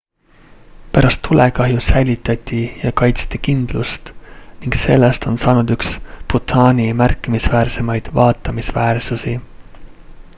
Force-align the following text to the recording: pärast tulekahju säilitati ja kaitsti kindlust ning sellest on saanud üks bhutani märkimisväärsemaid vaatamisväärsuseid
pärast 0.93 1.19
tulekahju 1.27 1.81
säilitati 1.87 2.61
ja 2.83 2.91
kaitsti 3.01 3.39
kindlust 3.47 4.09
ning 4.63 4.77
sellest 4.85 5.27
on 5.33 5.37
saanud 5.45 5.75
üks 5.77 5.93
bhutani 6.33 6.89
märkimisväärsemaid 7.03 8.11
vaatamisväärsuseid 8.17 9.87